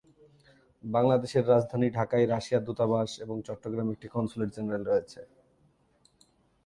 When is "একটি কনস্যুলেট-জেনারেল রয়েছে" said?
3.93-5.19